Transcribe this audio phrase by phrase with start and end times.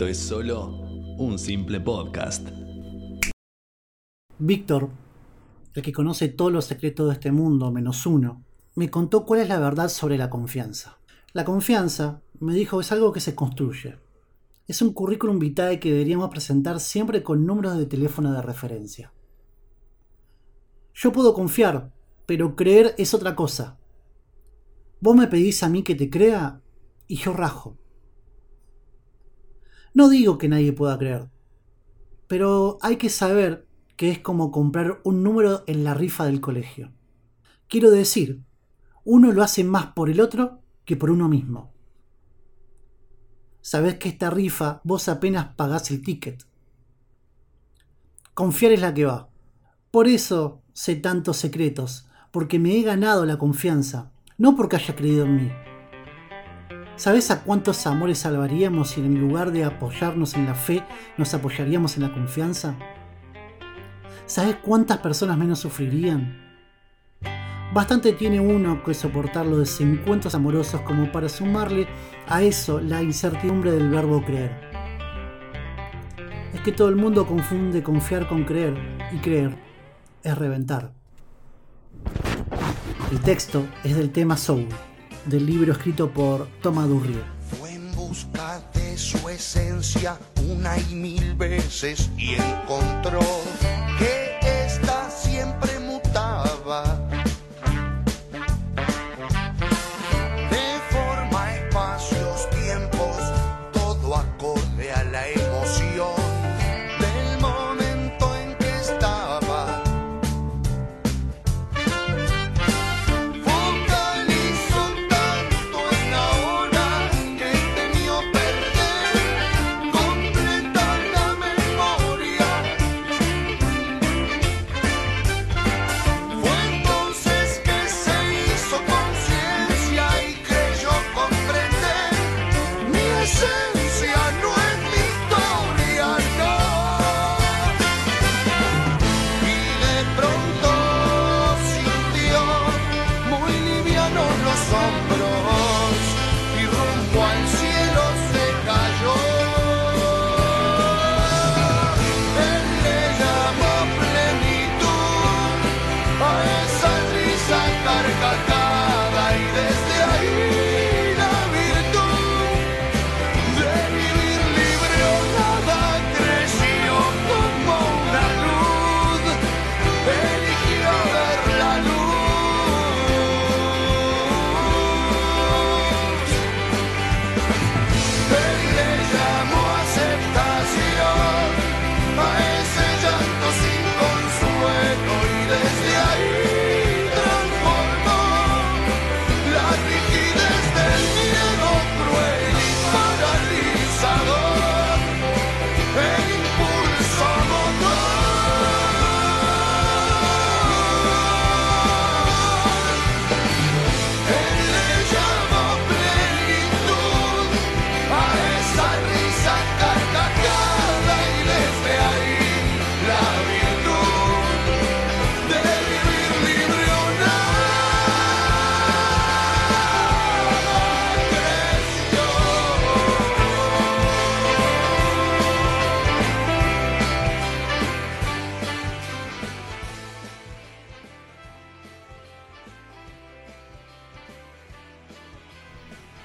[0.00, 0.66] esto es solo
[1.18, 2.48] un simple podcast.
[4.38, 4.88] Víctor,
[5.74, 8.42] el que conoce todos los secretos de este mundo menos uno,
[8.76, 10.98] me contó cuál es la verdad sobre la confianza.
[11.34, 13.98] La confianza, me dijo, es algo que se construye.
[14.66, 19.12] Es un currículum vitae que deberíamos presentar siempre con números de teléfono de referencia.
[20.94, 21.92] Yo puedo confiar,
[22.24, 23.78] pero creer es otra cosa.
[25.02, 26.62] Vos me pedís a mí que te crea
[27.06, 27.79] y yo rajo.
[29.92, 31.28] No digo que nadie pueda creer,
[32.28, 36.92] pero hay que saber que es como comprar un número en la rifa del colegio.
[37.68, 38.42] Quiero decir,
[39.04, 41.72] uno lo hace más por el otro que por uno mismo.
[43.60, 46.46] Sabés que esta rifa vos apenas pagás el ticket.
[48.32, 49.28] Confiar es la que va.
[49.90, 55.24] Por eso sé tantos secretos, porque me he ganado la confianza, no porque haya creído
[55.24, 55.50] en mí.
[57.00, 60.84] ¿Sabes a cuántos amores salvaríamos si en lugar de apoyarnos en la fe
[61.16, 62.74] nos apoyaríamos en la confianza?
[64.26, 66.38] ¿Sabes cuántas personas menos sufrirían?
[67.72, 71.88] Bastante tiene uno que soportar los desencuentros amorosos como para sumarle
[72.28, 74.60] a eso la incertidumbre del verbo creer.
[76.52, 78.76] Es que todo el mundo confunde confiar con creer
[79.10, 79.56] y creer
[80.22, 80.92] es reventar.
[83.10, 84.68] El texto es del tema Soul
[85.26, 87.24] del libro escrito por Thomas Durrier.
[87.58, 90.18] Fue en busca de su esencia
[90.48, 93.20] una y mil veces y encontró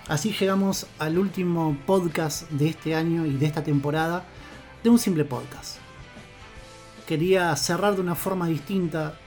[0.08, 4.24] Así llegamos al último podcast de este año y de esta temporada
[4.84, 5.78] de un simple podcast.
[7.08, 9.18] Quería cerrar de una forma distinta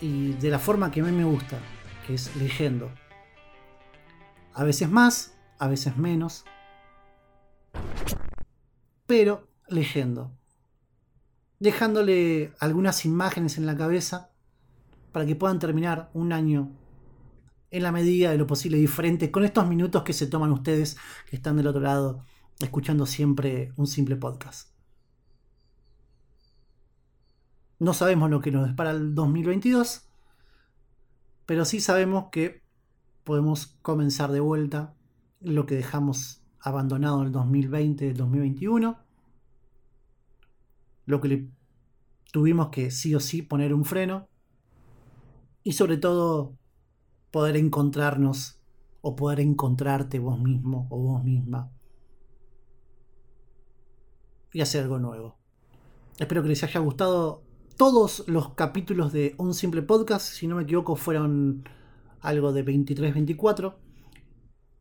[0.00, 1.58] y de la forma que a mí me gusta,
[2.06, 2.90] que es leyendo.
[4.54, 6.46] A veces más, a veces menos,
[9.06, 10.32] pero leyendo.
[11.58, 14.30] Dejándole algunas imágenes en la cabeza
[15.12, 16.70] para que puedan terminar un año
[17.70, 20.96] en la medida de lo posible diferente con estos minutos que se toman ustedes
[21.28, 22.24] que están del otro lado
[22.60, 24.70] escuchando siempre un simple podcast.
[27.78, 30.08] No sabemos lo que nos depara el 2022,
[31.46, 32.62] pero sí sabemos que
[33.22, 34.94] podemos comenzar de vuelta
[35.40, 38.98] lo que dejamos abandonado en el 2020, el 2021,
[41.06, 41.48] lo que
[42.32, 44.28] tuvimos que sí o sí poner un freno
[45.62, 46.57] y sobre todo
[47.38, 48.58] poder encontrarnos
[49.00, 51.70] o poder encontrarte vos mismo o vos misma
[54.52, 55.38] y hacer algo nuevo.
[56.18, 57.44] Espero que les haya gustado
[57.76, 60.26] todos los capítulos de Un Simple Podcast.
[60.26, 61.62] Si no me equivoco, fueron
[62.22, 63.76] algo de 23-24.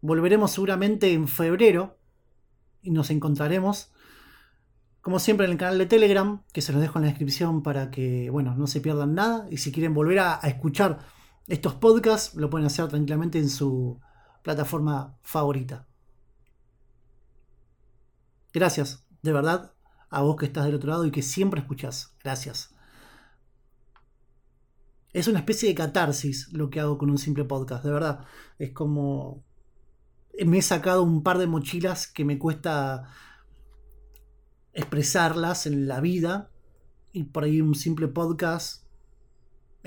[0.02, 2.00] Volveremos seguramente en febrero
[2.82, 3.92] y nos encontraremos.
[5.02, 7.92] Como siempre en el canal de Telegram, que se los dejo en la descripción para
[7.92, 9.48] que, bueno, no se pierdan nada.
[9.52, 11.17] Y si quieren volver a, a escuchar
[11.48, 14.00] estos podcasts, lo pueden hacer tranquilamente en su
[14.44, 15.88] plataforma favorita.
[18.54, 19.74] Gracias, de verdad,
[20.10, 22.16] a vos que estás del otro lado y que siempre escuchás.
[22.24, 22.74] Gracias.
[25.14, 28.26] Es una especie de catarsis lo que hago con un simple podcast, de verdad.
[28.60, 29.44] Es como...
[30.46, 33.10] Me he sacado un par de mochilas que me cuesta
[34.74, 36.52] expresarlas en la vida
[37.12, 38.87] y por ahí un simple podcast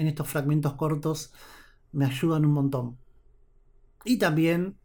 [0.01, 1.33] en estos fragmentos cortos
[1.93, 2.97] me ayudan un montón.
[4.05, 4.79] Y también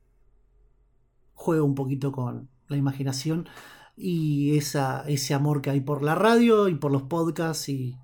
[1.33, 3.47] juego un poquito con la imaginación
[3.95, 7.97] y esa, ese amor que hay por la radio y por los podcasts y,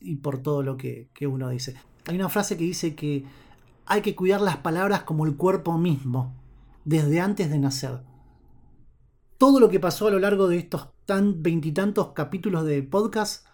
[0.00, 1.76] y por todo lo que, que uno dice.
[2.06, 3.24] Hay una frase que dice que
[3.86, 6.36] hay que cuidar las palabras como el cuerpo mismo,
[6.84, 8.02] desde antes de nacer.
[9.38, 13.46] Todo lo que pasó a lo largo de estos tan veintitantos capítulos de podcast,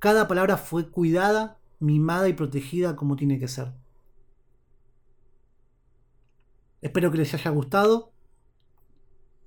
[0.00, 3.72] cada palabra fue cuidada, mimada y protegida como tiene que ser.
[6.80, 8.12] Espero que les haya gustado,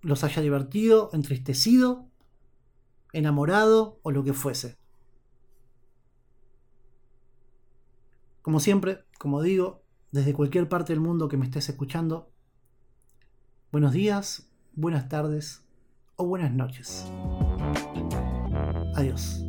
[0.01, 2.09] los haya divertido, entristecido,
[3.13, 4.77] enamorado o lo que fuese.
[8.41, 12.31] Como siempre, como digo, desde cualquier parte del mundo que me estés escuchando,
[13.71, 15.65] buenos días, buenas tardes
[16.17, 17.05] o buenas noches.
[18.95, 19.44] Adiós.